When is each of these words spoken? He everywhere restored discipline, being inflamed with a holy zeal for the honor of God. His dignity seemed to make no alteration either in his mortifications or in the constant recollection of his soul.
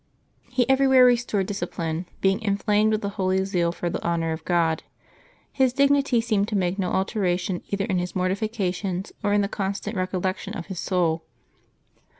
He 0.49 0.67
everywhere 0.67 1.05
restored 1.05 1.45
discipline, 1.45 2.07
being 2.21 2.41
inflamed 2.41 2.91
with 2.91 3.05
a 3.05 3.09
holy 3.19 3.45
zeal 3.45 3.71
for 3.71 3.87
the 3.87 4.03
honor 4.03 4.31
of 4.31 4.43
God. 4.45 4.81
His 5.51 5.73
dignity 5.73 6.21
seemed 6.21 6.47
to 6.47 6.55
make 6.55 6.79
no 6.79 6.89
alteration 6.89 7.61
either 7.69 7.85
in 7.85 7.99
his 7.99 8.15
mortifications 8.15 9.11
or 9.23 9.31
in 9.31 9.41
the 9.41 9.47
constant 9.47 9.95
recollection 9.95 10.55
of 10.55 10.65
his 10.65 10.79
soul. 10.79 11.23